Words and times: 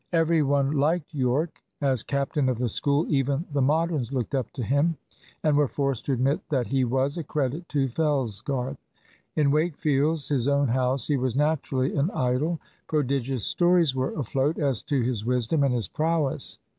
Every 0.13 0.41
one 0.41 0.71
liked 0.71 1.13
Yorke. 1.13 1.61
As 1.79 2.01
captain 2.01 2.49
of 2.49 2.57
the 2.57 2.69
School 2.69 3.05
even 3.07 3.45
the 3.53 3.61
Moderns 3.61 4.11
looked 4.11 4.33
up 4.33 4.49
to 4.53 4.63
him, 4.63 4.97
and 5.43 5.55
were 5.55 5.67
forced 5.67 6.07
to 6.07 6.13
admit 6.13 6.39
that 6.49 6.65
he 6.65 6.83
was 6.83 7.19
a 7.19 7.23
credit 7.23 7.69
to 7.69 7.87
Fellsgarth. 7.87 8.77
In 9.35 9.51
Wakefield's, 9.51 10.29
his 10.29 10.47
own 10.47 10.69
house, 10.69 11.05
he 11.05 11.17
was 11.17 11.35
naturally 11.35 11.93
an 11.95 12.09
idol. 12.15 12.59
Prodigious 12.87 13.45
stories 13.45 13.93
were 13.93 14.15
afloat 14.17 14.57
as 14.57 14.81
to 14.81 15.01
his 15.01 15.23
wisdom 15.23 15.63
and 15.63 15.71
his 15.75 15.87
prowess. 15.87 16.57